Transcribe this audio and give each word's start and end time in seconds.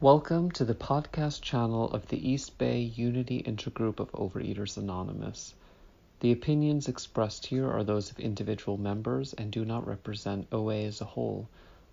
Welcome 0.00 0.50
to 0.50 0.64
the 0.64 0.74
podcast 0.74 1.40
channel 1.40 1.88
of 1.92 2.08
the 2.08 2.28
East 2.28 2.58
Bay 2.58 2.80
Unity 2.80 3.44
Intergroup 3.44 4.00
of 4.00 4.10
Overeaters 4.10 4.76
Anonymous. 4.76 5.54
The 6.18 6.32
opinions 6.32 6.88
expressed 6.88 7.46
here 7.46 7.70
are 7.70 7.84
those 7.84 8.10
of 8.10 8.18
individual 8.18 8.76
members 8.76 9.34
and 9.34 9.52
do 9.52 9.64
not 9.64 9.86
represent 9.86 10.48
OA 10.50 10.82
as 10.82 11.00
a 11.00 11.04
whole. 11.04 11.48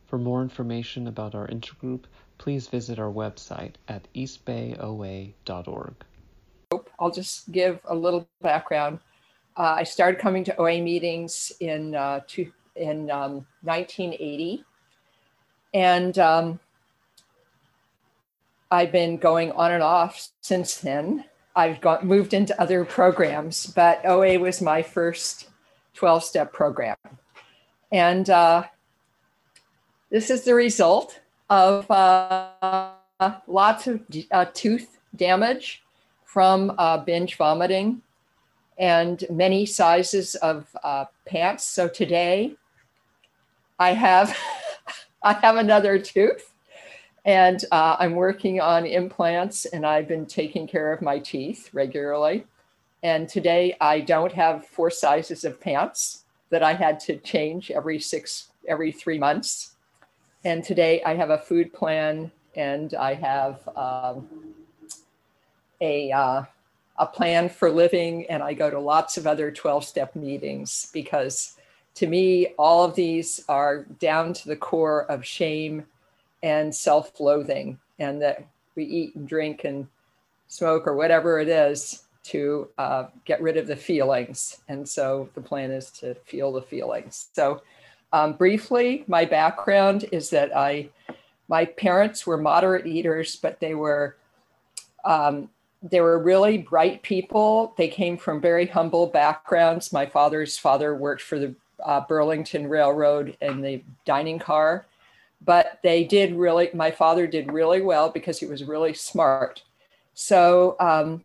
For 0.07 0.17
more 0.17 0.41
information 0.41 1.07
about 1.07 1.35
our 1.35 1.47
intergroup, 1.47 2.05
please 2.39 2.67
visit 2.67 2.97
our 2.97 3.11
website 3.11 3.75
at 3.87 4.07
eastbayoa.org. 4.15 5.93
I'll 6.99 7.11
just 7.11 7.51
give 7.51 7.79
a 7.85 7.95
little 7.95 8.27
background. 8.41 8.99
Uh, 9.55 9.75
I 9.77 9.83
started 9.83 10.19
coming 10.19 10.43
to 10.45 10.57
OA 10.59 10.81
meetings 10.81 11.51
in 11.59 11.93
uh, 11.93 12.21
two, 12.27 12.51
in 12.75 13.11
um, 13.11 13.45
1980, 13.61 14.65
and 15.75 16.17
um, 16.17 16.59
I've 18.71 18.91
been 18.91 19.17
going 19.17 19.51
on 19.51 19.73
and 19.73 19.83
off 19.83 20.29
since 20.39 20.77
then. 20.77 21.25
I've 21.55 21.81
got 21.81 22.05
moved 22.05 22.33
into 22.33 22.59
other 22.59 22.85
programs, 22.85 23.67
but 23.67 24.03
OA 24.05 24.39
was 24.39 24.61
my 24.61 24.81
first 24.81 25.49
12 25.95 26.23
step 26.23 26.53
program. 26.53 26.95
And 27.91 28.29
uh, 28.29 28.63
this 30.09 30.29
is 30.29 30.43
the 30.43 30.55
result 30.55 31.19
of 31.49 31.91
uh, 31.91 32.91
lots 33.47 33.87
of 33.87 34.01
uh, 34.31 34.45
tooth 34.53 34.99
damage 35.17 35.83
from 36.23 36.73
uh, 36.77 36.97
binge 36.97 37.35
vomiting 37.35 38.01
and 38.77 39.25
many 39.29 39.65
sizes 39.65 40.35
of 40.35 40.73
uh, 40.81 41.05
pants. 41.27 41.65
So 41.65 41.89
today 41.89 42.55
I 43.77 43.91
have 43.91 44.37
I 45.23 45.33
have 45.33 45.57
another 45.57 45.99
tooth 45.99 46.50
and 47.25 47.63
uh, 47.71 47.97
I'm 47.99 48.15
working 48.15 48.59
on 48.59 48.85
implants 48.85 49.65
and 49.65 49.85
I've 49.85 50.07
been 50.07 50.25
taking 50.25 50.67
care 50.67 50.91
of 50.91 51.01
my 51.01 51.19
teeth 51.19 51.69
regularly. 51.73 52.45
And 53.03 53.29
today 53.29 53.75
I 53.79 53.99
don't 53.99 54.31
have 54.33 54.65
four 54.65 54.89
sizes 54.89 55.43
of 55.43 55.59
pants 55.59 56.23
that 56.49 56.63
I 56.63 56.73
had 56.73 56.99
to 57.01 57.17
change 57.17 57.71
every 57.71 57.99
six, 57.99 58.49
every 58.67 58.91
three 58.91 59.19
months. 59.19 59.75
And 60.43 60.63
today 60.63 61.01
I 61.03 61.15
have 61.15 61.29
a 61.29 61.37
food 61.37 61.73
plan 61.73 62.31
and 62.55 62.93
I 62.95 63.13
have 63.13 63.69
um, 63.75 64.27
a, 65.79 66.11
uh, 66.11 66.43
a 66.97 67.05
plan 67.05 67.49
for 67.49 67.69
living. 67.69 68.25
And 68.29 68.41
I 68.41 68.53
go 68.53 68.69
to 68.69 68.79
lots 68.79 69.17
of 69.17 69.27
other 69.27 69.51
12 69.51 69.85
step 69.85 70.15
meetings 70.15 70.89
because 70.91 71.55
to 71.95 72.07
me, 72.07 72.47
all 72.57 72.83
of 72.83 72.95
these 72.95 73.43
are 73.47 73.83
down 73.99 74.33
to 74.33 74.47
the 74.47 74.55
core 74.55 75.03
of 75.11 75.25
shame 75.25 75.85
and 76.43 76.73
self 76.73 77.19
loathing, 77.19 77.79
and 77.99 78.21
that 78.21 78.45
we 78.75 78.83
eat 78.83 79.15
and 79.15 79.27
drink 79.27 79.63
and 79.63 79.87
smoke 80.47 80.87
or 80.87 80.95
whatever 80.95 81.39
it 81.39 81.47
is 81.47 82.03
to 82.23 82.67
uh, 82.77 83.05
get 83.25 83.41
rid 83.41 83.57
of 83.57 83.67
the 83.67 83.75
feelings. 83.75 84.61
And 84.67 84.87
so 84.87 85.29
the 85.33 85.41
plan 85.41 85.71
is 85.71 85.89
to 85.91 86.15
feel 86.15 86.51
the 86.51 86.61
feelings. 86.61 87.29
So, 87.33 87.61
um, 88.13 88.33
briefly, 88.33 89.05
my 89.07 89.23
background 89.23 90.05
is 90.11 90.29
that 90.31 90.55
I, 90.55 90.89
my 91.47 91.63
parents 91.63 92.27
were 92.27 92.37
moderate 92.37 92.85
eaters, 92.85 93.37
but 93.37 93.59
they 93.61 93.73
were, 93.73 94.17
um, 95.05 95.49
they 95.81 96.01
were 96.01 96.19
really 96.19 96.57
bright 96.57 97.01
people. 97.03 97.73
They 97.77 97.87
came 97.87 98.17
from 98.17 98.41
very 98.41 98.67
humble 98.67 99.07
backgrounds. 99.07 99.93
My 99.93 100.05
father's 100.05 100.57
father 100.57 100.93
worked 100.93 101.21
for 101.21 101.39
the 101.39 101.55
uh, 101.83 102.01
Burlington 102.01 102.67
Railroad 102.67 103.37
in 103.41 103.61
the 103.61 103.81
dining 104.05 104.37
car 104.37 104.85
but 105.43 105.79
they 105.83 106.03
did 106.03 106.35
really, 106.35 106.69
my 106.73 106.91
father 106.91 107.25
did 107.25 107.51
really 107.51 107.81
well 107.81 108.09
because 108.09 108.39
he 108.39 108.45
was 108.45 108.63
really 108.63 108.93
smart. 108.93 109.63
So 110.13 110.75
um, 110.79 111.23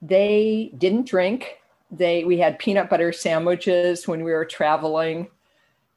they 0.00 0.72
didn't 0.78 1.08
drink. 1.08 1.58
They, 1.90 2.22
we 2.24 2.38
had 2.38 2.58
peanut 2.58 2.88
butter 2.88 3.12
sandwiches 3.12 4.06
when 4.06 4.22
we 4.22 4.30
were 4.30 4.44
traveling 4.44 5.28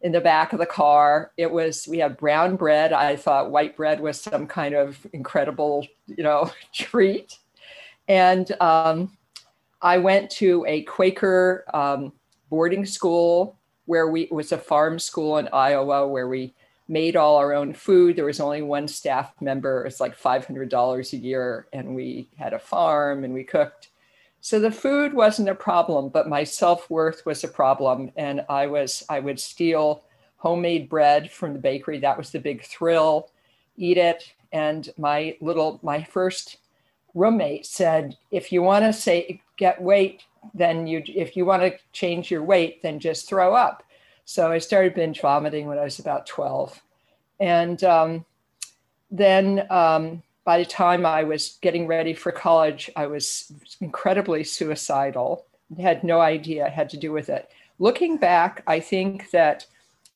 in 0.01 0.11
the 0.11 0.21
back 0.21 0.53
of 0.53 0.59
the 0.59 0.65
car. 0.65 1.31
It 1.37 1.51
was, 1.51 1.87
we 1.87 1.99
had 1.99 2.17
brown 2.17 2.55
bread. 2.55 2.93
I 2.93 3.15
thought 3.15 3.51
white 3.51 3.77
bread 3.77 3.99
was 3.99 4.19
some 4.19 4.47
kind 4.47 4.73
of 4.73 5.05
incredible, 5.13 5.87
you 6.07 6.23
know, 6.23 6.51
treat. 6.73 7.37
And 8.07 8.51
um, 8.59 9.15
I 9.81 9.99
went 9.99 10.31
to 10.31 10.65
a 10.67 10.81
Quaker 10.83 11.63
um, 11.73 12.11
boarding 12.49 12.85
school 12.85 13.59
where 13.85 14.07
we, 14.07 14.23
it 14.23 14.31
was 14.31 14.51
a 14.51 14.57
farm 14.57 14.97
school 14.97 15.37
in 15.37 15.47
Iowa 15.53 16.07
where 16.07 16.27
we 16.27 16.53
made 16.93 17.15
all 17.15 17.37
our 17.37 17.53
own 17.53 17.73
food. 17.73 18.15
There 18.15 18.25
was 18.25 18.39
only 18.39 18.61
one 18.61 18.87
staff 18.87 19.33
member. 19.41 19.83
It's 19.83 19.99
like 19.99 20.17
$500 20.17 21.13
a 21.13 21.17
year. 21.17 21.67
And 21.73 21.95
we 21.95 22.29
had 22.37 22.53
a 22.53 22.59
farm 22.59 23.23
and 23.23 23.33
we 23.33 23.43
cooked. 23.43 23.89
So 24.39 24.59
the 24.59 24.71
food 24.71 25.13
wasn't 25.13 25.49
a 25.49 25.55
problem, 25.55 26.09
but 26.09 26.29
my 26.29 26.43
self-worth 26.43 27.25
was 27.25 27.43
a 27.43 27.47
problem. 27.47 28.11
And 28.15 28.45
I 28.47 28.67
was, 28.67 29.03
I 29.09 29.19
would 29.19 29.39
steal 29.39 30.03
homemade 30.37 30.87
bread 30.87 31.31
from 31.31 31.53
the 31.53 31.59
bakery. 31.59 31.99
That 31.99 32.17
was 32.17 32.29
the 32.29 32.39
big 32.39 32.63
thrill, 32.63 33.31
eat 33.75 33.97
it. 33.97 34.31
And 34.51 34.89
my 34.97 35.35
little, 35.41 35.79
my 35.81 36.03
first 36.03 36.57
roommate 37.15 37.65
said, 37.65 38.17
if 38.29 38.51
you 38.51 38.61
want 38.61 38.85
to 38.85 38.93
say 38.93 39.41
get 39.57 39.81
weight, 39.81 40.23
then 40.53 40.85
you, 40.85 41.01
if 41.07 41.35
you 41.35 41.45
want 41.45 41.63
to 41.63 41.77
change 41.91 42.29
your 42.29 42.43
weight, 42.43 42.83
then 42.83 42.99
just 42.99 43.27
throw 43.27 43.55
up. 43.55 43.83
So 44.25 44.51
I 44.51 44.57
started 44.59 44.93
binge 44.93 45.21
vomiting 45.21 45.67
when 45.67 45.77
I 45.77 45.83
was 45.83 45.99
about 45.99 46.25
12. 46.25 46.81
And 47.39 47.83
um, 47.83 48.25
then 49.11 49.67
um, 49.69 50.23
by 50.45 50.59
the 50.59 50.65
time 50.65 51.05
I 51.05 51.23
was 51.23 51.57
getting 51.61 51.87
ready 51.87 52.13
for 52.13 52.31
college, 52.31 52.89
I 52.95 53.07
was 53.07 53.51
incredibly 53.81 54.43
suicidal. 54.43 55.45
had 55.79 56.03
no 56.03 56.21
idea 56.21 56.65
I 56.65 56.69
had 56.69 56.89
to 56.91 56.97
do 56.97 57.11
with 57.11 57.29
it. 57.29 57.49
Looking 57.79 58.17
back, 58.17 58.63
I 58.67 58.79
think 58.79 59.31
that 59.31 59.65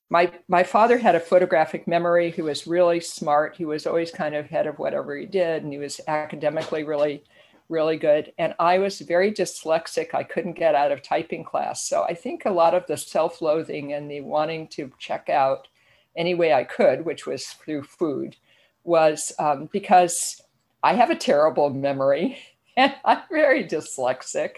my 0.10 0.32
my 0.48 0.64
father 0.64 0.98
had 0.98 1.16
a 1.16 1.20
photographic 1.20 1.88
memory. 1.88 2.32
He 2.32 2.42
was 2.42 2.68
really 2.68 3.00
smart. 3.00 3.56
He 3.58 3.66
was 3.66 3.86
always 3.86 4.12
kind 4.12 4.36
of 4.36 4.50
head 4.50 4.68
of 4.68 4.80
whatever 4.80 5.18
he 5.18 5.26
did, 5.26 5.64
and 5.64 5.74
he 5.74 5.80
was 5.80 6.00
academically 6.08 6.84
really 6.84 7.24
really 7.70 7.98
good. 7.98 8.34
And 8.38 8.54
I 8.60 8.78
was 8.78 9.00
very 9.00 9.32
dyslexic. 9.32 10.14
I 10.14 10.24
couldn't 10.24 10.54
get 10.54 10.76
out 10.76 10.92
of 10.92 11.02
typing 11.02 11.44
class. 11.44 11.88
So 11.88 12.04
I 12.04 12.14
think 12.14 12.46
a 12.46 12.52
lot 12.52 12.74
of 12.74 12.88
the 12.88 12.98
self 12.98 13.42
loathing 13.42 13.94
and 13.94 14.10
the 14.10 14.22
wanting 14.22 14.68
to 14.70 14.92
check 15.00 15.30
out 15.30 15.68
any 16.16 16.34
way 16.34 16.54
I 16.54 16.64
could, 16.64 17.06
which 17.06 17.26
was 17.26 17.46
through 17.46 17.84
food, 17.84 18.36
was 18.84 19.34
um, 19.40 19.70
because 19.72 20.42
I 20.84 20.94
have 20.94 21.10
a 21.10 21.16
terrible 21.16 21.70
memory 21.70 22.38
and 22.78 22.96
I'm 23.04 23.22
very 23.30 23.66
dyslexic. 23.66 24.58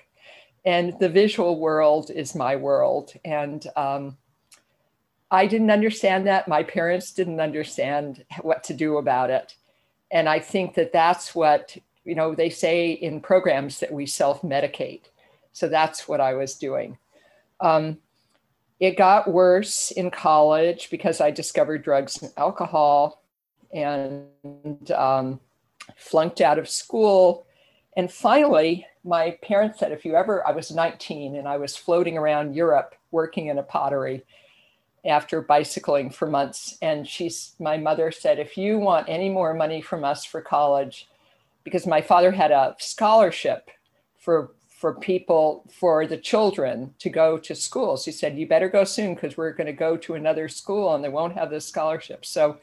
And 0.66 1.00
the 1.00 1.10
visual 1.10 1.60
world 1.60 2.12
is 2.12 2.36
my 2.36 2.56
world. 2.56 3.14
And 3.24 3.66
um, 3.76 4.18
I 5.32 5.48
didn't 5.48 5.72
understand 5.72 6.28
that. 6.28 6.48
My 6.48 6.64
parents 6.64 7.14
didn't 7.14 7.40
understand 7.40 8.26
what 8.42 8.64
to 8.66 8.74
do 8.74 8.98
about 8.98 9.30
it. 9.30 9.56
And 10.12 10.28
I 10.28 10.40
think 10.40 10.74
that 10.74 10.92
that's 10.92 11.34
what 11.34 11.78
you 12.10 12.16
know, 12.16 12.34
they 12.34 12.50
say 12.50 12.92
in 12.92 13.22
programs 13.22 13.80
that 13.80 13.92
we 13.92 14.08
self 14.08 14.42
medicate. 14.42 15.04
So 15.54 15.70
that's 15.70 16.08
what 16.08 16.20
I 16.20 16.34
was 16.34 16.56
doing. 16.56 16.98
Um, 17.62 18.00
it 18.80 18.98
got 18.98 19.32
worse 19.32 19.92
in 19.92 20.10
college 20.10 20.90
because 20.90 21.22
I 21.22 21.30
discovered 21.30 21.84
drugs 21.84 22.20
and 22.22 22.32
alcohol 22.36 23.22
and 23.72 24.26
um, 24.92 25.40
flunked 25.98 26.42
out 26.42 26.58
of 26.58 26.68
school. 26.68 27.46
And 27.96 28.12
finally, 28.12 28.88
my 29.04 29.38
parents 29.44 29.78
said, 29.78 29.92
if 29.92 30.04
you 30.04 30.16
ever, 30.16 30.48
I 30.48 30.52
was 30.52 30.72
19 30.72 31.36
and 31.36 31.48
I 31.48 31.58
was 31.58 31.76
floating 31.76 32.18
around 32.18 32.56
Europe 32.56 32.96
working 33.12 33.48
in 33.48 33.60
a 33.60 33.64
pottery 33.64 34.24
after 35.06 35.42
bicycling 35.42 36.10
for 36.10 36.28
months. 36.28 36.76
And 36.82 37.08
she's, 37.08 37.54
my 37.60 37.78
mother 37.78 38.12
said, 38.12 38.40
if 38.40 38.58
you 38.58 38.80
want 38.80 39.10
any 39.10 39.30
more 39.30 39.54
money 39.54 39.82
from 39.82 40.04
us 40.04 40.26
for 40.26 40.42
college, 40.42 41.08
because 41.70 41.88
my 41.88 42.02
father 42.02 42.32
had 42.32 42.52
a 42.52 42.76
scholarship 42.80 43.70
for 44.18 44.52
for 44.80 44.96
people 44.96 45.70
for 45.78 46.08
the 46.08 46.18
children 46.18 46.94
to 47.00 47.10
go 47.10 47.38
to 47.38 47.54
schools. 47.54 48.06
He 48.06 48.12
said, 48.12 48.38
"You 48.38 48.48
better 48.48 48.70
go 48.70 48.84
soon 48.84 49.14
because 49.14 49.38
we're 49.38 49.54
going 49.54 49.68
to 49.68 49.74
go 49.74 49.98
to 49.98 50.16
another 50.16 50.48
school 50.48 50.96
and 50.96 51.04
they 51.04 51.10
won't 51.10 51.34
have 51.34 51.50
this 51.50 51.68
scholarship." 51.68 52.26
So 52.26 52.58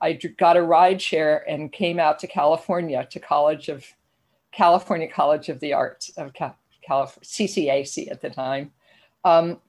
I 0.00 0.14
got 0.14 0.56
a 0.56 0.62
ride 0.62 1.00
share 1.00 1.48
and 1.48 1.72
came 1.72 1.98
out 1.98 2.18
to 2.20 2.26
California 2.26 3.06
to 3.10 3.20
College 3.20 3.68
of 3.68 3.84
California 4.52 5.08
College 5.08 5.48
of 5.48 5.60
the 5.60 5.72
Arts 5.72 6.10
of 6.16 6.32
California, 6.32 6.56
CCAC 7.22 8.10
at 8.10 8.20
the 8.20 8.30
time, 8.30 8.72
um, 9.24 9.60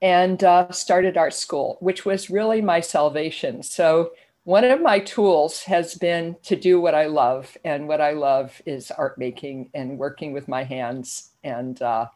and 0.00 0.42
uh, 0.44 0.70
started 0.70 1.16
art 1.16 1.34
school, 1.34 1.76
which 1.80 2.06
was 2.06 2.30
really 2.30 2.62
my 2.62 2.80
salvation. 2.80 3.62
So 3.62 4.12
one 4.44 4.64
of 4.64 4.80
my 4.80 4.98
tools 4.98 5.62
has 5.62 5.94
been 5.94 6.36
to 6.42 6.54
do 6.54 6.78
what 6.80 6.94
I 6.94 7.06
love. 7.06 7.56
And 7.64 7.88
what 7.88 8.00
I 8.00 8.12
love 8.12 8.60
is 8.66 8.90
art 8.90 9.18
making 9.18 9.70
and 9.74 9.98
working 9.98 10.32
with 10.32 10.48
my 10.48 10.64
hands 10.64 11.30
and 11.42 11.80
uh, 11.80 12.06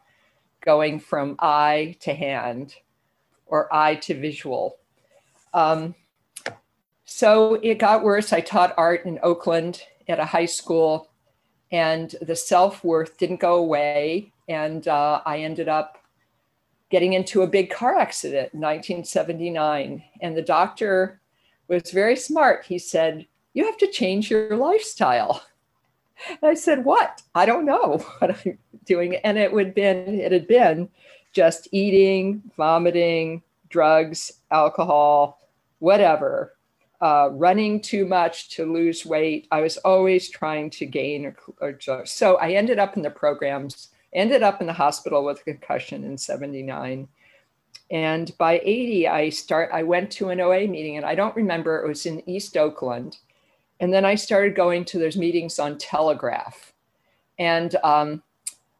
going 0.61 0.99
from 0.99 1.35
eye 1.39 1.97
to 2.01 2.13
hand 2.13 2.75
or 3.47 3.73
eye 3.73 3.95
to 3.95 4.13
visual. 4.13 4.77
Um, 5.55 5.95
so 7.03 7.55
it 7.55 7.79
got 7.79 8.03
worse. 8.03 8.31
I 8.31 8.41
taught 8.41 8.75
art 8.77 9.05
in 9.05 9.19
Oakland 9.23 9.81
at 10.07 10.19
a 10.19 10.25
high 10.25 10.45
school, 10.45 11.09
and 11.71 12.15
the 12.21 12.35
self 12.35 12.83
worth 12.83 13.17
didn't 13.17 13.39
go 13.39 13.55
away. 13.55 14.31
And 14.47 14.87
uh, 14.87 15.21
I 15.25 15.39
ended 15.39 15.67
up 15.67 15.97
getting 16.91 17.13
into 17.13 17.41
a 17.41 17.47
big 17.47 17.71
car 17.71 17.97
accident 17.97 18.53
in 18.53 18.59
1979. 18.59 20.03
And 20.21 20.37
the 20.37 20.43
doctor 20.43 21.19
was 21.69 21.91
very 21.91 22.15
smart. 22.15 22.65
He 22.65 22.79
said, 22.79 23.25
You 23.53 23.65
have 23.65 23.77
to 23.77 23.87
change 23.87 24.29
your 24.29 24.57
lifestyle. 24.57 25.43
And 26.27 26.51
I 26.51 26.53
said, 26.55 26.83
What? 26.83 27.21
I 27.33 27.45
don't 27.45 27.65
know 27.65 28.03
what 28.19 28.45
I'm 28.45 28.57
doing. 28.85 29.15
And 29.17 29.37
it 29.37 29.53
would 29.53 29.73
been, 29.73 30.19
it 30.19 30.31
had 30.31 30.47
been 30.47 30.89
just 31.31 31.69
eating, 31.71 32.41
vomiting, 32.57 33.43
drugs, 33.69 34.33
alcohol, 34.51 35.39
whatever, 35.77 36.55
uh, 37.01 37.29
running 37.31 37.79
too 37.79 38.05
much 38.05 38.49
to 38.49 38.71
lose 38.71 39.05
weight. 39.05 39.47
I 39.51 39.61
was 39.61 39.77
always 39.77 40.29
trying 40.29 40.69
to 40.71 40.85
gain 40.85 41.33
so 42.03 42.35
I 42.37 42.51
ended 42.51 42.79
up 42.79 42.97
in 42.97 43.03
the 43.03 43.09
programs, 43.09 43.89
ended 44.11 44.43
up 44.43 44.59
in 44.59 44.67
the 44.67 44.73
hospital 44.73 45.23
with 45.23 45.39
a 45.41 45.43
concussion 45.43 46.03
in 46.03 46.17
79. 46.17 47.07
And 47.91 48.37
by 48.37 48.59
80, 48.63 49.07
I 49.07 49.29
start 49.29 49.69
I 49.73 49.83
went 49.83 50.11
to 50.11 50.29
an 50.29 50.39
OA 50.39 50.67
meeting 50.67 50.97
and 50.97 51.05
I 51.05 51.15
don't 51.15 51.35
remember, 51.35 51.83
it 51.83 51.87
was 51.87 52.05
in 52.05 52.27
East 52.29 52.55
Oakland. 52.55 53.17
And 53.79 53.93
then 53.93 54.05
I 54.05 54.15
started 54.15 54.55
going 54.55 54.85
to 54.85 54.99
those 54.99 55.17
meetings 55.17 55.57
on 55.57 55.77
Telegraph. 55.77 56.73
And 57.37 57.75
um, 57.83 58.21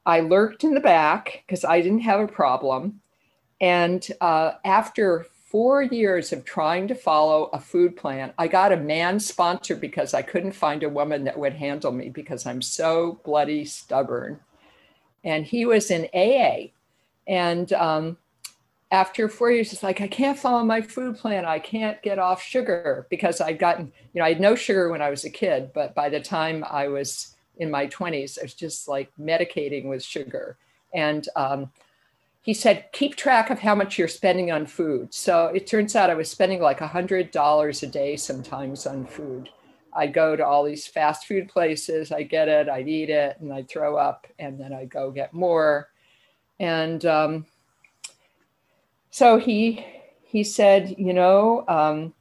I 0.06 0.20
lurked 0.20 0.64
in 0.64 0.74
the 0.74 0.80
back 0.80 1.44
because 1.46 1.64
I 1.64 1.82
didn't 1.82 2.02
have 2.02 2.20
a 2.20 2.28
problem. 2.28 3.02
And 3.62 4.06
uh, 4.22 4.54
after 4.66 5.26
four 5.46 5.82
years 5.82 6.32
of 6.32 6.46
trying 6.46 6.88
to 6.88 6.96
follow 6.96 7.46
a 7.54 7.60
food 7.60 7.96
plan, 7.96 8.34
I 8.38 8.48
got 8.48 8.72
a 8.72 8.78
man 8.78 9.20
sponsor 9.20 9.76
because 9.76 10.14
I 10.14 10.22
couldn't 10.22 10.52
find 10.52 10.84
a 10.84 10.90
woman 10.90 11.24
that 11.24 11.40
would 11.40 11.54
handle 11.54 11.92
me 11.92 12.10
because 12.10 12.46
I'm 12.46 12.62
so 12.62 13.20
bloody 13.24 13.66
stubborn. 13.66 14.40
And 15.24 15.46
he 15.46 15.66
was 15.66 15.90
in 15.90 16.08
AA. 16.14 16.72
And 17.28 17.72
um, 17.74 18.18
after 18.92 19.30
four 19.30 19.52
years, 19.52 19.72
it's 19.72 19.84
like, 19.84 20.02
I 20.02 20.08
can't 20.08 20.38
follow 20.38 20.64
my 20.64 20.82
food 20.82 21.18
plan. 21.18 21.46
I 21.46 21.60
can't 21.60 22.02
get 22.02 22.18
off 22.18 22.42
sugar 22.42 23.06
because 23.10 23.40
I'd 23.40 23.60
gotten, 23.60 23.92
you 24.14 24.20
know, 24.20 24.26
I 24.26 24.30
had 24.30 24.42
no 24.42 24.56
sugar 24.56 24.90
when 24.90 25.02
I 25.02 25.12
was 25.12 25.26
a 25.26 25.30
kid, 25.30 25.72
but 25.74 25.94
by 25.94 26.10
the 26.10 26.20
time 26.20 26.66
I 26.68 26.88
was 26.88 27.36
in 27.58 27.70
my 27.70 27.86
20s, 27.88 28.40
I 28.40 28.44
was 28.44 28.56
just 28.56 28.88
like 28.88 29.12
medicating 29.20 29.86
with 29.86 30.04
sugar. 30.04 30.58
And 30.92 31.28
um, 31.36 31.72
he 32.42 32.54
said, 32.54 32.86
keep 32.92 33.16
track 33.16 33.52
of 33.52 33.60
how 33.60 33.76
much 33.76 34.00
you're 34.00 34.08
spending 34.08 34.52
on 34.52 34.66
food. 34.66 35.14
So 35.14 35.48
it 35.48 35.68
turns 35.68 35.96
out 35.96 36.10
I 36.10 36.16
was 36.16 36.32
spending 36.32 36.60
like 36.60 36.80
$100 36.80 37.84
a 37.84 37.88
day 37.88 38.16
sometimes 38.16 38.88
on 38.88 39.06
food. 39.06 39.50
I'd 39.94 40.14
go 40.14 40.36
to 40.36 40.46
all 40.46 40.64
these 40.64 40.88
fast 40.88 41.28
food 41.28 41.48
places, 41.48 42.12
I'd 42.12 42.30
get 42.30 42.48
it, 42.48 42.70
I'd 42.70 42.88
eat 42.88 43.10
it, 43.10 43.38
and 43.40 43.54
I'd 43.54 43.70
throw 43.70 43.98
up, 43.98 44.28
and 44.40 44.60
then 44.60 44.74
I'd 44.74 44.90
go 44.90 45.12
get 45.12 45.34
more. 45.34 45.90
And 46.60 47.06
um, 47.06 47.46
so 49.10 49.38
he 49.38 49.86
he 50.24 50.44
said, 50.44 50.96
you 50.98 51.14
know, 51.14 51.66
um, 51.68 52.14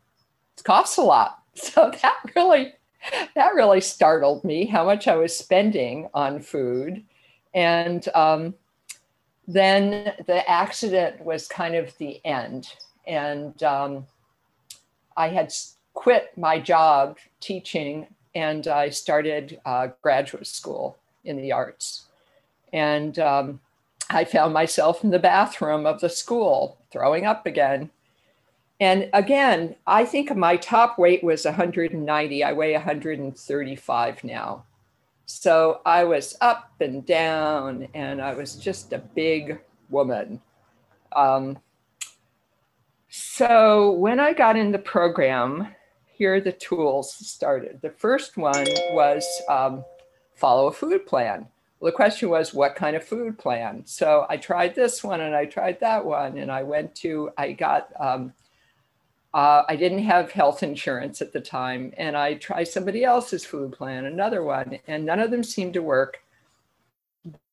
it 0.56 0.64
costs 0.64 0.96
a 0.96 1.02
lot. 1.02 1.34
So 1.58 1.90
that 2.02 2.18
really 2.36 2.72
that 3.34 3.54
really 3.54 3.80
startled 3.80 4.44
me 4.44 4.66
how 4.66 4.84
much 4.84 5.08
I 5.08 5.16
was 5.16 5.36
spending 5.36 6.08
on 6.14 6.40
food. 6.40 7.04
And 7.52 8.06
um, 8.14 8.54
then 9.48 10.12
the 10.26 10.48
accident 10.48 11.24
was 11.24 11.48
kind 11.48 11.74
of 11.74 11.96
the 11.98 12.20
end. 12.24 12.68
And 13.08 13.60
um, 13.62 14.06
I 15.16 15.28
had 15.28 15.52
quit 15.94 16.30
my 16.36 16.60
job 16.60 17.18
teaching 17.40 18.06
and 18.34 18.68
I 18.68 18.90
started 18.90 19.60
uh, 19.64 19.88
graduate 20.02 20.46
school 20.46 20.96
in 21.24 21.38
the 21.42 21.50
arts. 21.50 22.06
And 22.72 23.18
um, 23.18 23.60
I 24.10 24.24
found 24.24 24.54
myself 24.54 25.04
in 25.04 25.10
the 25.10 25.18
bathroom 25.18 25.86
of 25.86 26.00
the 26.00 26.08
school 26.08 26.78
throwing 26.90 27.26
up 27.26 27.46
again. 27.46 27.90
And 28.80 29.10
again, 29.12 29.74
I 29.86 30.04
think 30.04 30.34
my 30.34 30.56
top 30.56 30.98
weight 30.98 31.22
was 31.22 31.44
190. 31.44 32.44
I 32.44 32.52
weigh 32.52 32.72
135 32.72 34.24
now. 34.24 34.64
So 35.26 35.80
I 35.84 36.04
was 36.04 36.36
up 36.40 36.72
and 36.80 37.04
down, 37.04 37.88
and 37.92 38.22
I 38.22 38.32
was 38.32 38.54
just 38.54 38.94
a 38.94 38.98
big 38.98 39.60
woman. 39.90 40.40
Um, 41.14 41.58
so 43.10 43.92
when 43.92 44.20
I 44.20 44.32
got 44.32 44.56
in 44.56 44.72
the 44.72 44.78
program, 44.78 45.74
here 46.06 46.40
the 46.40 46.52
tools 46.52 47.12
started. 47.12 47.80
The 47.82 47.90
first 47.90 48.36
one 48.38 48.66
was 48.92 49.26
um, 49.48 49.84
follow 50.34 50.68
a 50.68 50.72
food 50.72 51.06
plan. 51.06 51.46
Well, 51.80 51.92
the 51.92 51.96
question 51.96 52.28
was, 52.28 52.52
what 52.52 52.74
kind 52.74 52.96
of 52.96 53.04
food 53.04 53.38
plan? 53.38 53.82
So 53.86 54.26
I 54.28 54.36
tried 54.36 54.74
this 54.74 55.04
one 55.04 55.20
and 55.20 55.34
I 55.34 55.44
tried 55.44 55.78
that 55.80 56.04
one, 56.04 56.38
and 56.38 56.50
I 56.50 56.62
went 56.64 56.94
to, 56.96 57.30
I 57.38 57.52
got 57.52 57.92
um, 58.00 58.32
uh, 59.34 59.62
I 59.68 59.76
didn't 59.76 60.04
have 60.04 60.32
health 60.32 60.62
insurance 60.62 61.20
at 61.20 61.32
the 61.32 61.40
time, 61.40 61.92
and 61.96 62.16
I 62.16 62.34
tried 62.34 62.64
somebody 62.64 63.04
else's 63.04 63.44
food 63.44 63.72
plan, 63.72 64.06
another 64.06 64.42
one, 64.42 64.78
and 64.86 65.04
none 65.04 65.20
of 65.20 65.30
them 65.30 65.44
seemed 65.44 65.74
to 65.74 65.82
work. 65.82 66.20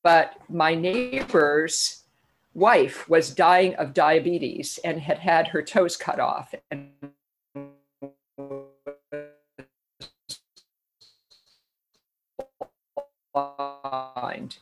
But 0.01 0.33
my 0.49 0.73
neighbor's 0.73 2.03
wife 2.53 3.09
was 3.09 3.31
dying 3.31 3.75
of 3.75 3.93
diabetes 3.93 4.79
and 4.83 4.99
had 4.99 5.19
had 5.19 5.49
her 5.49 5.61
toes 5.61 5.97
cut 5.97 6.19
off. 6.19 6.55
And 6.71 6.91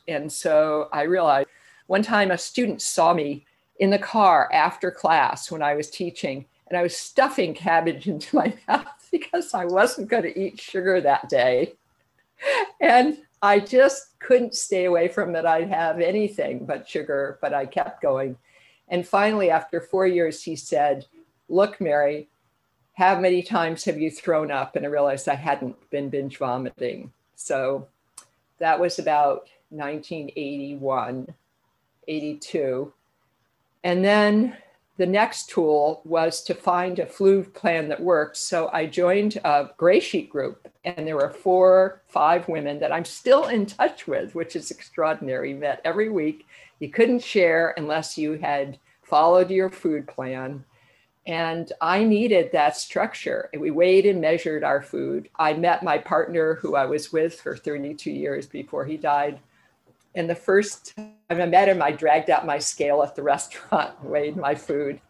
and 0.08 0.30
so 0.30 0.88
I 0.92 1.02
realized 1.02 1.48
one 1.86 2.02
time 2.02 2.30
a 2.30 2.38
student 2.38 2.80
saw 2.80 3.12
me 3.12 3.44
in 3.78 3.90
the 3.90 3.98
car 3.98 4.48
after 4.52 4.90
class 4.90 5.50
when 5.50 5.62
I 5.62 5.74
was 5.74 5.90
teaching 5.90 6.46
and 6.68 6.78
I 6.78 6.82
was 6.82 6.96
stuffing 6.96 7.54
cabbage 7.54 8.06
into 8.08 8.36
my 8.36 8.54
mouth 8.68 9.08
because 9.10 9.54
I 9.54 9.64
wasn't 9.64 10.08
going 10.08 10.22
to 10.24 10.38
eat 10.38 10.60
sugar 10.60 11.00
that 11.00 11.28
day. 11.28 11.74
And 12.80 13.18
I 13.42 13.60
just 13.60 14.18
couldn't 14.18 14.54
stay 14.54 14.86
away 14.86 15.08
from 15.08 15.36
it. 15.36 15.44
I'd 15.44 15.68
have 15.68 16.00
anything 16.00 16.64
but 16.64 16.88
sugar, 16.88 17.38
but 17.40 17.52
I 17.54 17.66
kept 17.66 18.02
going. 18.02 18.36
And 18.88 19.06
finally, 19.06 19.50
after 19.50 19.80
four 19.80 20.06
years, 20.06 20.42
he 20.42 20.56
said, 20.56 21.06
Look, 21.48 21.80
Mary, 21.80 22.28
how 22.94 23.18
many 23.18 23.42
times 23.42 23.84
have 23.84 23.98
you 24.00 24.10
thrown 24.10 24.50
up? 24.50 24.76
And 24.76 24.84
I 24.84 24.88
realized 24.88 25.28
I 25.28 25.34
hadn't 25.34 25.90
been 25.90 26.08
binge 26.08 26.38
vomiting. 26.38 27.12
So 27.34 27.86
that 28.58 28.80
was 28.80 28.98
about 28.98 29.48
1981, 29.74 31.34
82. 32.06 32.92
And 33.82 34.04
then 34.04 34.56
the 34.96 35.06
next 35.06 35.50
tool 35.50 36.00
was 36.04 36.42
to 36.44 36.54
find 36.54 36.98
a 36.98 37.06
food 37.06 37.52
plan 37.52 37.88
that 37.88 38.00
worked. 38.00 38.36
So 38.36 38.70
I 38.72 38.86
joined 38.86 39.40
a 39.44 39.70
gray 39.76 39.98
sheet 40.00 40.30
group, 40.30 40.68
and 40.84 41.06
there 41.06 41.16
were 41.16 41.30
four, 41.30 42.02
five 42.08 42.48
women 42.48 42.78
that 42.78 42.92
I'm 42.92 43.04
still 43.04 43.48
in 43.48 43.66
touch 43.66 44.06
with, 44.06 44.34
which 44.34 44.54
is 44.54 44.70
extraordinary. 44.70 45.52
Met 45.52 45.80
every 45.84 46.08
week. 46.08 46.46
You 46.78 46.90
couldn't 46.90 47.22
share 47.22 47.74
unless 47.76 48.16
you 48.16 48.34
had 48.34 48.78
followed 49.02 49.50
your 49.50 49.70
food 49.70 50.06
plan. 50.06 50.64
And 51.26 51.72
I 51.80 52.04
needed 52.04 52.52
that 52.52 52.76
structure. 52.76 53.48
We 53.58 53.70
weighed 53.70 54.06
and 54.06 54.20
measured 54.20 54.62
our 54.62 54.82
food. 54.82 55.28
I 55.36 55.54
met 55.54 55.82
my 55.82 55.98
partner, 55.98 56.54
who 56.56 56.76
I 56.76 56.84
was 56.84 57.12
with 57.12 57.40
for 57.40 57.56
32 57.56 58.10
years 58.10 58.46
before 58.46 58.84
he 58.84 58.96
died, 58.96 59.40
and 60.14 60.30
the 60.30 60.34
first 60.34 60.94
time 60.96 61.14
I 61.28 61.46
met 61.46 61.68
him, 61.68 61.82
I 61.82 61.90
dragged 61.90 62.30
out 62.30 62.46
my 62.46 62.58
scale 62.58 63.02
at 63.02 63.16
the 63.16 63.22
restaurant, 63.22 64.02
weighed 64.04 64.36
my 64.36 64.54
food. 64.54 65.00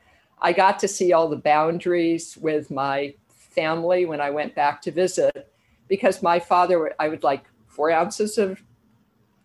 I 0.40 0.52
got 0.52 0.78
to 0.80 0.88
see 0.88 1.12
all 1.12 1.28
the 1.28 1.36
boundaries 1.36 2.36
with 2.36 2.70
my 2.70 3.14
family 3.28 4.06
when 4.06 4.20
I 4.20 4.30
went 4.30 4.54
back 4.54 4.80
to 4.82 4.90
visit 4.90 5.52
because 5.88 6.22
my 6.22 6.40
father, 6.40 6.92
I 6.98 7.08
would 7.08 7.22
like 7.22 7.44
four 7.66 7.90
ounces 7.90 8.38
of 8.38 8.62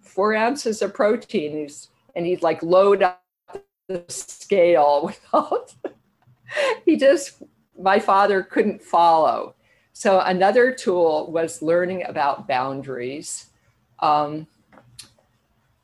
four 0.02 0.34
ounces 0.34 0.82
of 0.82 0.94
protein. 0.94 1.70
And 2.16 2.26
he'd 2.26 2.42
like 2.42 2.64
load 2.64 3.04
up 3.04 3.22
the 3.88 4.04
scale 4.08 5.02
without, 5.34 5.74
he 6.86 6.98
just, 6.98 7.44
my 7.80 8.00
father 8.00 8.44
couldn't 8.44 8.82
follow. 8.82 9.56
So 9.94 10.22
another 10.22 10.72
tool 10.72 11.32
was 11.32 11.62
learning 11.62 12.06
about 12.06 12.48
boundaries. 12.48 13.50
Um, 14.00 14.48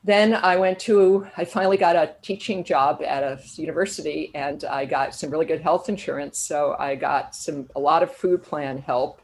then 0.06 0.34
I 0.34 0.54
went 0.54 0.78
to, 0.80 1.26
I 1.36 1.44
finally 1.44 1.76
got 1.76 1.96
a 1.96 2.14
teaching 2.22 2.62
job 2.62 3.02
at 3.02 3.24
a 3.24 3.40
university 3.56 4.30
and 4.36 4.62
I 4.64 4.84
got 4.84 5.16
some 5.16 5.30
really 5.30 5.46
good 5.46 5.60
health 5.60 5.88
insurance. 5.88 6.38
So 6.38 6.76
I 6.78 6.94
got 6.94 7.34
some, 7.34 7.68
a 7.74 7.80
lot 7.80 8.04
of 8.04 8.14
food 8.14 8.40
plan 8.40 8.78
help 8.78 9.20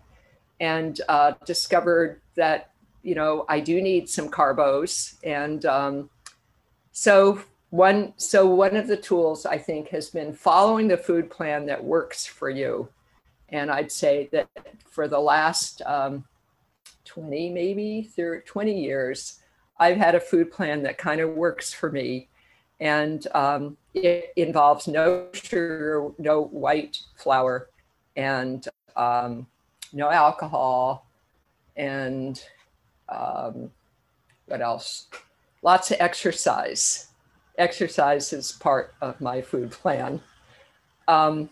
and 0.59 1.01
uh, 1.09 1.35
discovered 1.47 2.21
that, 2.35 2.73
you 3.05 3.15
know, 3.15 3.45
I 3.49 3.61
do 3.61 3.81
need 3.81 4.09
some 4.09 4.29
carbos. 4.29 5.19
And 5.23 5.65
um, 5.67 6.11
so 6.91 7.41
one, 7.71 8.15
so 8.17 8.45
one 8.47 8.75
of 8.75 8.89
the 8.89 8.97
tools 8.97 9.47
I 9.47 9.59
think 9.59 9.89
has 9.91 10.11
been 10.11 10.33
following 10.33 10.89
the 10.89 10.97
food 10.97 11.31
plan 11.31 11.65
that 11.67 11.83
works 11.83 12.27
for 12.27 12.51
you 12.51 12.89
And 13.51 13.71
I'd 13.71 13.93
say 13.93 14.29
that 14.33 14.49
for 14.91 15.07
the 15.07 15.21
last 15.21 15.81
um, 15.87 16.25
20, 17.05 17.51
maybe 17.51 18.03
30, 18.03 18.45
20 18.47 18.81
years, 18.81 19.42
I've 19.79 19.97
had 19.97 20.15
a 20.15 20.21
food 20.21 20.51
plan 20.51 20.83
that 20.83 20.99
kind 20.99 21.21
of 21.21 21.31
works 21.31 21.73
for 21.73 21.91
me. 21.91 22.29
And 22.81 23.27
um, 23.35 23.77
it 23.95 24.33
involves 24.37 24.89
no 24.89 25.29
sugar, 25.33 26.11
no 26.19 26.43
white 26.43 26.99
flour, 27.17 27.69
and 28.17 28.67
um, 28.97 29.47
no 29.93 30.11
alcohol, 30.11 31.07
and 31.77 32.43
um, 33.09 33.71
what 34.47 34.61
else? 34.61 35.07
Lots 35.63 35.91
of 35.91 35.99
exercise. 36.01 37.09
Exercise 37.59 38.33
is 38.33 38.53
part 38.53 38.95
of 39.01 39.21
my 39.21 39.41
food 39.41 39.71
plan. 39.71 40.21
Um, 41.07 41.51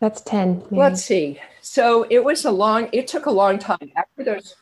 That's 0.00 0.20
10. 0.22 0.58
Mary. 0.70 0.90
let's 0.90 1.02
see. 1.02 1.40
So 1.62 2.06
it 2.10 2.22
was 2.22 2.44
a 2.44 2.50
long, 2.50 2.88
it 2.92 3.08
took 3.08 3.26
a 3.26 3.30
long 3.30 3.58
time. 3.58 3.90
After 3.96 4.24
those, 4.24 4.54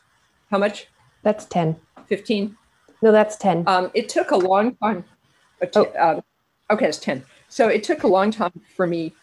how 0.49 0.57
much? 0.57 0.87
That's 1.23 1.45
10. 1.45 1.75
15? 2.07 2.57
No, 3.01 3.11
that's 3.11 3.35
10. 3.37 3.63
Um, 3.67 3.91
it 3.93 4.09
took 4.09 4.31
a 4.31 4.37
long 4.37 4.75
time. 4.77 5.03
uh, 5.61 5.65
t- 5.65 5.97
um, 5.97 6.23
okay, 6.69 6.87
it's 6.87 6.97
10. 6.97 7.23
So 7.49 7.67
it 7.67 7.83
took 7.83 8.03
a 8.03 8.07
long 8.07 8.31
time 8.31 8.61
for 8.75 8.87
me. 8.87 9.13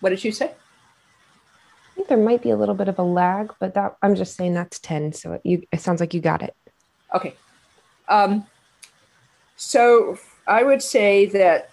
What 0.00 0.10
did 0.10 0.22
you 0.24 0.32
say? 0.32 0.46
I 0.46 1.94
think 1.94 2.08
there 2.08 2.18
might 2.18 2.42
be 2.42 2.50
a 2.50 2.56
little 2.56 2.74
bit 2.74 2.88
of 2.88 2.98
a 2.98 3.02
lag, 3.02 3.52
but 3.60 3.74
that 3.74 3.96
I'm 4.02 4.14
just 4.14 4.36
saying 4.36 4.54
that's 4.54 4.78
10. 4.80 5.12
So 5.12 5.40
you, 5.44 5.62
it 5.72 5.80
sounds 5.80 6.00
like 6.00 6.14
you 6.14 6.20
got 6.20 6.42
it. 6.42 6.54
Okay. 7.14 7.34
Um, 8.08 8.46
so 9.56 10.18
I 10.46 10.62
would 10.62 10.82
say 10.82 11.26
that 11.26 11.70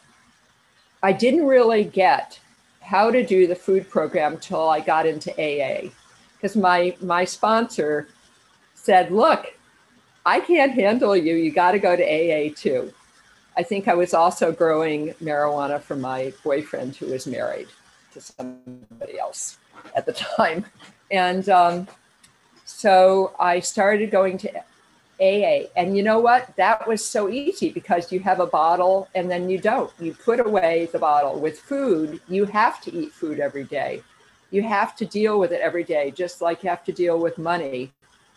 I 1.02 1.14
didn't 1.14 1.46
really 1.46 1.84
get 1.84 2.40
how 2.82 3.12
to 3.12 3.26
do 3.26 3.48
the 3.48 3.56
food 3.56 3.90
program 3.90 4.38
till 4.38 4.68
I 4.68 4.80
got 4.80 5.06
into 5.06 5.32
AA 5.34 5.92
because 6.36 6.56
my 6.56 6.96
my 7.02 7.26
sponsor 7.26 8.10
said, 8.74 9.12
"Look, 9.12 9.46
I 10.26 10.40
can't 10.40 10.72
handle 10.72 11.16
you. 11.16 11.36
You 11.36 11.52
got 11.52 11.72
to 11.72 11.80
go 11.80 11.96
to 11.96 12.04
AA 12.04 12.54
too." 12.56 12.94
I 13.58 13.64
think 13.64 13.88
I 13.88 13.94
was 13.94 14.14
also 14.14 14.52
growing 14.52 15.14
marijuana 15.22 15.82
for 15.82 15.96
my 15.96 16.34
boyfriend 16.44 16.96
who 16.96 17.08
was 17.08 17.28
married 17.28 17.68
to 18.14 18.22
somebody 18.22 19.20
else 19.20 19.58
at 19.96 20.06
the 20.06 20.14
time, 20.38 20.66
and 21.12 21.48
um, 21.50 21.88
so 22.66 23.34
I 23.40 23.60
started 23.60 24.12
going 24.12 24.38
to 24.40 24.64
AA. 25.20 25.68
And 25.76 25.98
you 25.98 26.04
know 26.04 26.20
what? 26.20 26.56
That 26.56 26.88
was 26.88 27.04
so 27.04 27.30
easy 27.30 27.70
because 27.70 28.12
you 28.12 28.20
have 28.22 28.40
a 28.40 28.46
bottle 28.46 29.10
and 29.16 29.30
then 29.30 29.50
you 29.50 29.58
don't. 29.58 29.92
You 30.00 30.14
put 30.14 30.40
away 30.40 30.88
the 30.92 31.00
bottle. 31.00 31.40
With 31.40 31.60
food, 31.60 32.22
you 32.28 32.46
have 32.46 32.82
to 32.82 32.94
eat 32.94 33.12
food 33.12 33.40
every 33.40 33.66
day. 33.66 34.02
You 34.52 34.64
have 34.64 34.96
to 34.96 35.06
deal 35.06 35.40
with 35.40 35.52
it 35.52 35.62
every 35.62 35.84
day, 35.84 36.12
just 36.12 36.42
like 36.42 36.64
you 36.64 36.70
have 36.70 36.84
to 36.86 36.92
deal 36.92 37.20
with 37.20 37.38
money 37.38 37.92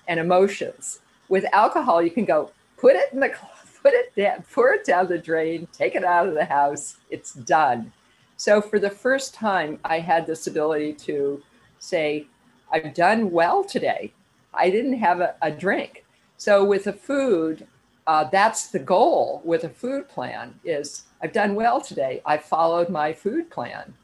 and 0.08 0.18
emotions. 0.20 1.00
With 1.28 1.46
alcohol, 1.52 2.02
you 2.02 2.10
can 2.10 2.24
go 2.24 2.50
put 2.76 2.96
it 2.96 3.12
in 3.12 3.20
the 3.20 3.34
put 3.82 3.94
it 3.94 4.14
down, 4.14 4.44
pour 4.52 4.74
it 4.74 4.84
down 4.84 5.08
the 5.08 5.18
drain, 5.18 5.66
take 5.72 5.94
it 5.94 6.04
out 6.04 6.28
of 6.28 6.34
the 6.34 6.44
house. 6.44 6.96
It's 7.10 7.32
done. 7.32 7.92
So 8.36 8.60
for 8.60 8.78
the 8.78 8.90
first 8.90 9.34
time, 9.34 9.78
I 9.84 10.00
had 10.00 10.26
this 10.26 10.46
ability 10.46 10.94
to 10.94 11.42
say, 11.78 12.26
I've 12.72 12.94
done 12.94 13.30
well 13.30 13.64
today. 13.64 14.12
I 14.54 14.70
didn't 14.70 14.98
have 14.98 15.20
a, 15.20 15.34
a 15.42 15.50
drink 15.50 16.01
so 16.42 16.64
with 16.64 16.88
a 16.88 16.92
food, 16.92 17.68
uh, 18.08 18.24
that's 18.24 18.66
the 18.66 18.80
goal 18.80 19.42
with 19.44 19.62
a 19.62 19.68
food 19.68 20.08
plan 20.08 20.58
is 20.64 21.04
I've 21.22 21.32
done 21.32 21.54
well 21.54 21.80
today. 21.80 22.20
I 22.26 22.36
followed 22.36 22.88
my 22.88 23.12
food 23.12 23.48
plan. 23.48 23.94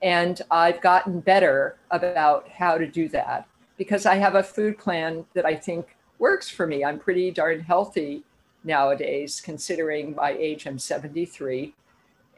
And 0.00 0.40
I've 0.48 0.80
gotten 0.80 1.18
better 1.18 1.74
about 1.90 2.48
how 2.48 2.78
to 2.78 2.86
do 2.86 3.08
that 3.08 3.48
because 3.78 4.06
I 4.06 4.14
have 4.14 4.36
a 4.36 4.44
food 4.44 4.78
plan 4.78 5.24
that 5.34 5.44
I 5.44 5.56
think 5.56 5.96
works 6.20 6.48
for 6.48 6.68
me. 6.68 6.84
I'm 6.84 7.00
pretty 7.00 7.32
darn 7.32 7.58
healthy 7.58 8.22
nowadays, 8.62 9.40
considering 9.40 10.14
my 10.14 10.36
age. 10.38 10.68
I'm 10.68 10.78
73. 10.78 11.74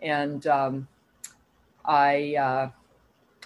And 0.01 0.47
um, 0.47 0.89
I, 1.85 2.35
uh, 2.37 2.71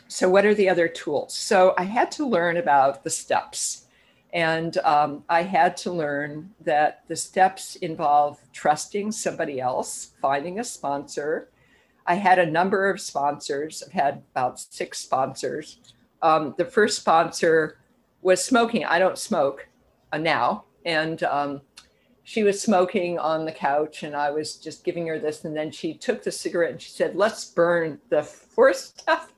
so 0.07 0.31
what 0.31 0.47
are 0.47 0.55
the 0.55 0.69
other 0.69 0.87
tools? 0.87 1.35
So 1.35 1.75
I 1.77 1.83
had 1.83 2.13
to 2.13 2.25
learn 2.25 2.57
about 2.57 3.03
the 3.03 3.11
steps. 3.11 3.88
And 4.39 4.79
um, 4.79 5.25
I 5.29 5.43
had 5.43 5.77
to 5.79 5.91
learn 5.91 6.51
that 6.61 7.03
the 7.09 7.17
steps 7.17 7.75
involve 7.75 8.41
trusting 8.53 9.11
somebody 9.11 9.61
else, 9.61 10.13
finding 10.23 10.61
a 10.61 10.65
sponsor. 10.65 11.49
I 12.07 12.15
had 12.15 12.39
a 12.39 12.47
number 12.47 12.89
of 12.89 13.01
sponsors. 13.01 13.83
I've 13.85 13.91
had 13.91 14.23
about 14.31 14.61
six 14.61 15.01
sponsors. 15.01 15.81
Um, 16.23 16.55
the 16.57 16.65
first 16.65 17.01
sponsor 17.01 17.79
was 18.23 18.45
smoking. 18.45 18.85
I 18.85 19.01
don't 19.01 19.19
smoke 19.19 19.67
uh, 20.13 20.19
now. 20.19 20.67
And 20.85 21.21
um, 21.25 21.61
she 22.23 22.45
was 22.45 22.63
smoking 22.63 23.19
on 23.19 23.45
the 23.45 23.51
couch, 23.51 24.05
and 24.05 24.15
I 24.15 24.31
was 24.31 24.55
just 24.55 24.85
giving 24.85 25.09
her 25.09 25.19
this. 25.19 25.45
And 25.45 25.57
then 25.57 25.73
she 25.73 25.95
took 25.95 26.23
the 26.23 26.31
cigarette 26.31 26.71
and 26.71 26.81
she 26.81 26.91
said, 26.91 27.17
Let's 27.17 27.45
burn 27.45 27.99
the 28.09 28.23
first 28.55 29.01
stuff. 29.01 29.33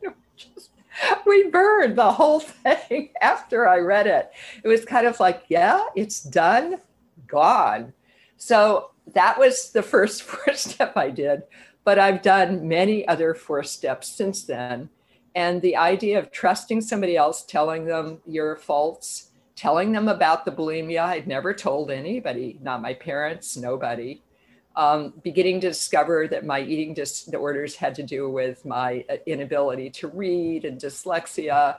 we 1.27 1.49
burned 1.49 1.97
the 1.97 2.13
whole 2.13 2.41
thing 2.41 3.11
after 3.21 3.69
I 3.69 3.79
read 3.79 4.07
it. 4.07 4.31
It 4.63 4.69
was 4.69 4.85
kind 4.85 5.07
of 5.07 5.21
like, 5.21 5.45
yeah, 5.49 5.85
it's 5.95 6.23
done, 6.23 6.81
gone. 7.27 7.93
So 8.37 8.91
that 9.15 9.39
was 9.39 9.71
the 9.71 9.83
first 9.83 10.23
four 10.25 10.55
step 10.55 10.97
I 10.97 11.11
did. 11.11 11.43
But 11.85 11.99
I've 11.99 12.23
done 12.23 12.69
many 12.69 13.07
other 13.09 13.35
four 13.35 13.63
steps 13.63 14.09
since 14.09 14.45
then. 14.45 14.91
And 15.35 15.63
the 15.63 15.77
idea 15.77 16.19
of 16.19 16.31
trusting 16.31 16.81
somebody 16.81 17.17
else, 17.17 17.45
telling 17.45 17.87
them 17.87 18.21
your 18.27 18.57
faults, 18.57 19.31
telling 19.55 19.93
them 19.93 20.09
about 20.09 20.45
the 20.45 20.51
bulimia, 20.51 21.05
I'd 21.05 21.29
never 21.29 21.55
told 21.55 21.91
anybody, 21.91 22.59
not 22.61 22.83
my 22.83 22.95
parents, 22.95 23.57
nobody 23.57 24.23
um, 24.77 25.15
beginning 25.23 25.61
to 25.61 25.69
discover 25.69 26.29
that 26.29 26.45
my 26.45 26.61
eating 26.61 26.95
disorders 26.95 27.75
had 27.75 27.95
to 27.97 28.03
do 28.03 28.31
with 28.31 28.65
my 28.65 29.05
uh, 29.11 29.17
inability 29.27 29.91
to 29.91 30.09
read 30.09 30.65
and 30.65 30.81
dyslexia, 30.81 31.79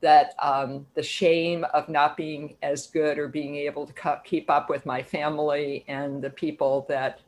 that 0.00 0.34
um, 0.38 0.86
the 0.94 1.02
shame 1.02 1.64
of 1.74 1.88
not 1.88 2.16
being 2.16 2.56
as 2.62 2.86
good 2.86 3.18
or 3.18 3.28
being 3.28 3.56
able 3.56 3.86
to 3.86 4.20
keep 4.24 4.48
up 4.48 4.70
with 4.70 4.86
my 4.86 5.02
family 5.02 5.84
and 5.88 6.22
the 6.22 6.30
people 6.30 6.86
that 6.88 7.20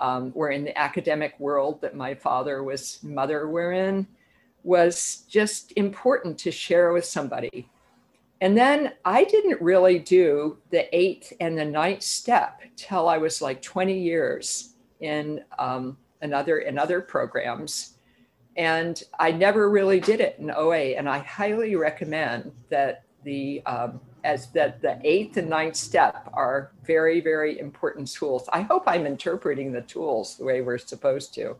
um, 0.00 0.32
were 0.34 0.50
in 0.50 0.64
the 0.64 0.76
academic 0.76 1.38
world 1.38 1.80
that 1.80 1.94
my 1.94 2.14
father 2.14 2.62
was 2.62 3.02
mother 3.02 3.48
were 3.48 3.72
in 3.72 4.06
was 4.64 5.24
just 5.28 5.72
important 5.76 6.38
to 6.38 6.50
share 6.50 6.92
with 6.92 7.04
somebody 7.04 7.68
and 8.40 8.56
then 8.56 8.92
I 9.04 9.24
didn't 9.24 9.60
really 9.60 9.98
do 9.98 10.58
the 10.70 10.94
eighth 10.96 11.32
and 11.40 11.58
the 11.58 11.64
ninth 11.64 12.02
step 12.02 12.62
till 12.76 13.08
I 13.08 13.18
was 13.18 13.42
like 13.42 13.60
20 13.62 13.98
years 13.98 14.74
in 15.00 15.44
um, 15.58 15.96
another 16.22 16.58
in 16.58 16.78
other 16.78 17.00
programs. 17.00 17.94
And 18.56 19.00
I 19.18 19.30
never 19.32 19.70
really 19.70 20.00
did 20.00 20.20
it 20.20 20.36
in 20.38 20.50
OA. 20.50 20.96
And 20.96 21.08
I 21.08 21.18
highly 21.18 21.76
recommend 21.76 22.52
that 22.70 23.04
the 23.24 23.62
um, 23.66 24.00
as 24.24 24.48
that 24.48 24.82
the 24.82 25.00
eighth 25.04 25.36
and 25.36 25.48
ninth 25.48 25.76
step 25.76 26.28
are 26.32 26.72
very, 26.84 27.20
very 27.20 27.58
important 27.58 28.10
tools. 28.10 28.48
I 28.52 28.62
hope 28.62 28.84
I'm 28.86 29.06
interpreting 29.06 29.72
the 29.72 29.82
tools 29.82 30.36
the 30.36 30.44
way 30.44 30.60
we're 30.60 30.78
supposed 30.78 31.34
to. 31.34 31.56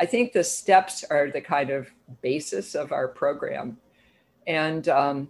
I 0.00 0.06
think 0.06 0.32
the 0.32 0.44
steps 0.44 1.04
are 1.04 1.30
the 1.30 1.40
kind 1.40 1.70
of 1.70 1.90
basis 2.20 2.74
of 2.74 2.92
our 2.92 3.08
program. 3.08 3.78
And 4.46 4.88
um, 4.88 5.28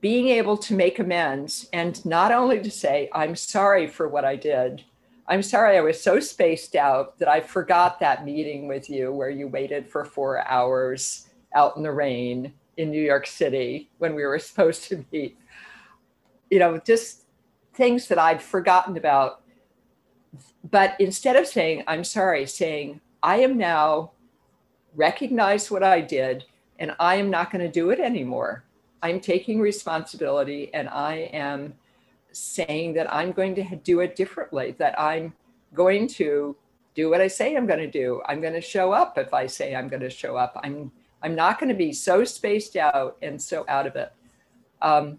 being 0.00 0.28
able 0.28 0.56
to 0.58 0.74
make 0.74 0.98
amends 0.98 1.68
and 1.72 2.04
not 2.04 2.32
only 2.32 2.60
to 2.60 2.70
say, 2.70 3.08
I'm 3.12 3.36
sorry 3.36 3.86
for 3.86 4.08
what 4.08 4.24
I 4.24 4.36
did. 4.36 4.84
I'm 5.26 5.42
sorry 5.42 5.78
I 5.78 5.80
was 5.80 6.02
so 6.02 6.20
spaced 6.20 6.76
out 6.76 7.18
that 7.18 7.28
I 7.28 7.40
forgot 7.40 8.00
that 8.00 8.24
meeting 8.24 8.68
with 8.68 8.90
you 8.90 9.12
where 9.12 9.30
you 9.30 9.48
waited 9.48 9.88
for 9.88 10.04
four 10.04 10.46
hours 10.46 11.28
out 11.54 11.76
in 11.76 11.82
the 11.82 11.92
rain 11.92 12.52
in 12.76 12.90
New 12.90 13.02
York 13.02 13.26
City 13.26 13.90
when 13.98 14.14
we 14.14 14.24
were 14.24 14.38
supposed 14.40 14.84
to 14.88 15.04
meet. 15.12 15.38
You 16.50 16.58
know, 16.58 16.78
just 16.78 17.24
things 17.72 18.08
that 18.08 18.18
I'd 18.18 18.42
forgotten 18.42 18.96
about. 18.96 19.40
But 20.68 20.96
instead 20.98 21.36
of 21.36 21.46
saying, 21.46 21.84
I'm 21.86 22.04
sorry, 22.04 22.46
saying, 22.46 23.00
I 23.22 23.40
am 23.40 23.56
now 23.56 24.12
recognize 24.94 25.70
what 25.70 25.82
I 25.82 26.00
did 26.00 26.44
and 26.78 26.94
I 26.98 27.16
am 27.16 27.30
not 27.30 27.50
going 27.50 27.64
to 27.64 27.70
do 27.70 27.90
it 27.90 28.00
anymore. 28.00 28.64
I'm 29.04 29.20
taking 29.20 29.60
responsibility 29.60 30.70
and 30.72 30.88
I 30.88 31.28
am 31.34 31.74
saying 32.32 32.94
that 32.94 33.12
I'm 33.12 33.32
going 33.32 33.54
to 33.56 33.76
do 33.76 34.00
it 34.00 34.16
differently, 34.16 34.74
that 34.78 34.98
I'm 34.98 35.34
going 35.74 36.08
to 36.08 36.56
do 36.94 37.10
what 37.10 37.20
I 37.20 37.28
say 37.28 37.54
I'm 37.54 37.66
going 37.66 37.80
to 37.80 37.90
do. 37.90 38.22
I'm 38.24 38.40
going 38.40 38.54
to 38.54 38.62
show 38.62 38.92
up 38.92 39.18
if 39.18 39.34
I 39.34 39.46
say 39.46 39.76
I'm 39.76 39.88
going 39.88 40.00
to 40.00 40.08
show 40.08 40.36
up. 40.36 40.58
I'm 40.64 40.90
I'm 41.22 41.34
not 41.34 41.60
going 41.60 41.68
to 41.68 41.74
be 41.74 41.92
so 41.92 42.24
spaced 42.24 42.76
out 42.76 43.18
and 43.20 43.40
so 43.40 43.66
out 43.68 43.86
of 43.86 43.94
it. 43.96 44.10
Um, 44.80 45.18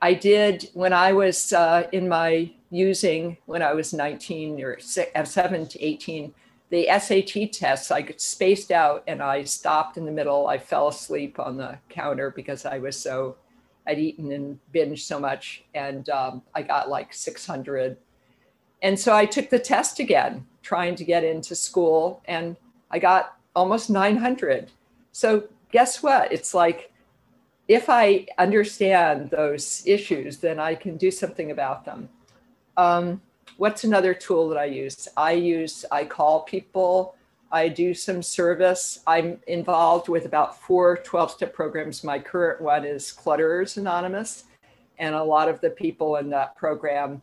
I 0.00 0.14
did 0.14 0.70
when 0.72 0.94
I 0.94 1.12
was 1.12 1.52
uh, 1.52 1.86
in 1.92 2.08
my 2.08 2.52
using 2.70 3.36
when 3.44 3.62
I 3.62 3.74
was 3.74 3.92
19 3.92 4.62
or 4.62 4.78
7 4.80 5.66
to 5.68 5.84
18. 5.84 6.34
The 6.74 6.88
SAT 6.98 7.52
tests, 7.52 7.90
I 7.90 8.04
spaced 8.16 8.72
out 8.72 9.04
and 9.06 9.22
I 9.22 9.44
stopped 9.44 9.96
in 9.96 10.04
the 10.04 10.12
middle. 10.12 10.48
I 10.48 10.58
fell 10.58 10.88
asleep 10.88 11.38
on 11.38 11.56
the 11.56 11.78
counter 11.88 12.30
because 12.30 12.66
I 12.66 12.78
was 12.78 13.00
so, 13.00 13.36
I'd 13.86 13.98
eaten 13.98 14.32
and 14.32 14.58
binged 14.74 15.00
so 15.00 15.20
much. 15.20 15.64
And 15.74 16.08
um, 16.10 16.42
I 16.54 16.62
got 16.62 16.88
like 16.88 17.14
600. 17.14 17.96
And 18.82 18.98
so 18.98 19.14
I 19.14 19.24
took 19.24 19.50
the 19.50 19.58
test 19.58 20.00
again, 20.00 20.46
trying 20.62 20.96
to 20.96 21.04
get 21.04 21.22
into 21.22 21.54
school, 21.54 22.20
and 22.26 22.56
I 22.90 22.98
got 22.98 23.36
almost 23.54 23.88
900. 23.88 24.70
So 25.12 25.44
guess 25.70 26.02
what? 26.02 26.32
It's 26.32 26.54
like, 26.54 26.92
if 27.68 27.88
I 27.88 28.26
understand 28.36 29.30
those 29.30 29.82
issues, 29.86 30.38
then 30.38 30.58
I 30.58 30.74
can 30.74 30.96
do 30.96 31.10
something 31.10 31.50
about 31.50 31.84
them. 31.84 32.08
Um, 32.76 33.22
what's 33.56 33.84
another 33.84 34.14
tool 34.14 34.48
that 34.48 34.58
I 34.58 34.66
use? 34.66 35.08
I 35.16 35.32
use, 35.32 35.84
I 35.90 36.04
call 36.04 36.42
people, 36.42 37.16
I 37.52 37.68
do 37.68 37.94
some 37.94 38.22
service. 38.22 39.00
I'm 39.06 39.40
involved 39.46 40.08
with 40.08 40.26
about 40.26 40.60
four 40.60 40.96
12 40.98 41.30
step 41.30 41.54
programs. 41.54 42.02
My 42.02 42.18
current 42.18 42.60
one 42.60 42.84
is 42.84 43.12
Clutterers 43.12 43.76
Anonymous. 43.76 44.44
And 44.98 45.14
a 45.14 45.22
lot 45.22 45.48
of 45.48 45.60
the 45.60 45.70
people 45.70 46.16
in 46.16 46.30
that 46.30 46.56
program 46.56 47.22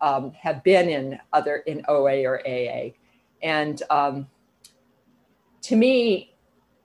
um, 0.00 0.32
have 0.32 0.62
been 0.62 0.88
in 0.88 1.18
other, 1.32 1.56
in 1.66 1.84
OA 1.88 2.24
or 2.24 2.42
AA. 2.46 2.90
And 3.42 3.82
um, 3.88 4.28
to 5.62 5.76
me, 5.76 6.34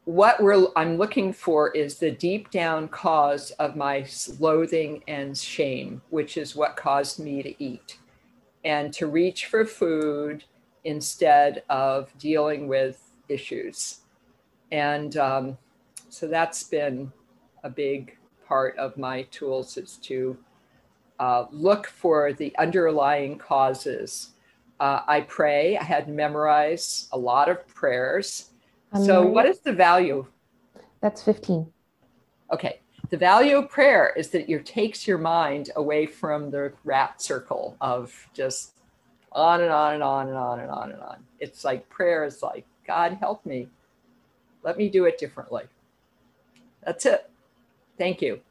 what 0.06 0.42
we're 0.42 0.68
I'm 0.78 0.98
looking 0.98 1.34
for 1.34 1.72
is 1.72 1.96
the 1.96 2.12
deep 2.12 2.52
down 2.52 2.88
cause 2.88 3.52
of 3.52 3.76
my 3.76 4.06
loathing 4.40 5.04
and 5.10 5.38
shame, 5.38 6.02
which 6.10 6.38
is 6.38 6.56
what 6.56 6.78
caused 6.78 7.20
me 7.20 7.44
to 7.44 7.62
eat 7.62 7.98
and 8.64 8.94
to 8.94 9.08
reach 9.08 9.46
for 9.46 9.66
food 9.66 10.44
instead 10.84 11.64
of 11.70 12.18
dealing 12.18 12.68
with 12.68 13.12
issues. 13.30 14.00
And 14.72 15.16
um, 15.18 15.58
so 16.10 16.28
that's 16.28 16.64
been 16.64 17.12
a 17.64 17.70
big 17.70 18.18
part 18.48 18.78
of 18.78 18.98
my 18.98 19.24
tools 19.24 19.78
is 19.78 19.98
to 19.98 20.38
uh, 21.20 21.46
look 21.52 21.88
for 21.88 22.34
the 22.34 22.56
underlying 22.58 23.38
causes. 23.38 24.32
Uh, 24.80 25.02
I 25.08 25.22
pray. 25.22 25.78
I 25.78 25.84
had 25.84 26.08
memorized 26.08 27.10
a 27.12 27.18
lot 27.18 27.50
of 27.50 27.68
prayers. 27.68 28.52
Um, 28.94 29.04
so, 29.04 29.26
what 29.26 29.46
is 29.46 29.60
the 29.60 29.74
value? 29.74 30.26
That's 31.02 31.24
15. 31.24 31.72
Okay. 32.54 32.80
The 33.10 33.18
value 33.18 33.58
of 33.58 33.70
prayer 33.70 34.14
is 34.18 34.30
that 34.30 34.50
it 34.52 34.66
takes 34.66 35.08
your 35.08 35.18
mind 35.18 35.70
away 35.78 36.06
from 36.06 36.52
the 36.52 36.74
rat 36.84 37.22
circle 37.22 37.78
of 37.80 38.14
just 38.34 38.74
on 39.32 39.62
and 39.62 39.72
on 39.72 39.94
and 39.94 40.04
on 40.04 40.28
and 40.28 40.38
on 40.38 40.60
and 40.60 40.70
on 40.70 40.92
and 40.92 41.02
on. 41.02 41.24
It's 41.40 41.64
like 41.64 41.88
prayer 41.90 42.26
is 42.26 42.44
like, 42.44 42.66
God 42.86 43.18
help 43.20 43.46
me. 43.46 43.70
Let 44.64 44.78
me 44.78 44.90
do 44.90 45.06
it 45.06 45.18
differently. 45.18 45.64
That's 46.84 47.06
it. 47.06 47.30
Thank 47.98 48.22
you. 48.22 48.42